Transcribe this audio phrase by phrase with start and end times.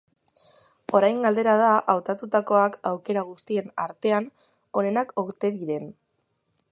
[0.99, 4.31] Orain galdera da hautatutakoak aukera guztien artean
[4.83, 5.89] onenak ote diren?